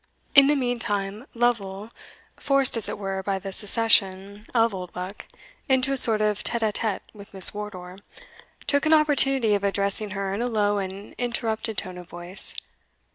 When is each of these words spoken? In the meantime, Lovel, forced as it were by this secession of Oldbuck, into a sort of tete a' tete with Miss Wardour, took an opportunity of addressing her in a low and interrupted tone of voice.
In 0.33 0.47
the 0.47 0.55
meantime, 0.55 1.27
Lovel, 1.35 1.91
forced 2.35 2.75
as 2.75 2.89
it 2.89 2.97
were 2.97 3.21
by 3.21 3.37
this 3.37 3.57
secession 3.57 4.47
of 4.51 4.73
Oldbuck, 4.73 5.27
into 5.69 5.91
a 5.93 5.95
sort 5.97 6.21
of 6.21 6.41
tete 6.41 6.63
a' 6.63 6.71
tete 6.71 7.03
with 7.13 7.35
Miss 7.35 7.53
Wardour, 7.53 7.99
took 8.65 8.87
an 8.87 8.93
opportunity 8.95 9.53
of 9.53 9.63
addressing 9.63 10.09
her 10.17 10.33
in 10.33 10.41
a 10.41 10.47
low 10.47 10.79
and 10.79 11.13
interrupted 11.19 11.77
tone 11.77 11.99
of 11.99 12.09
voice. 12.09 12.55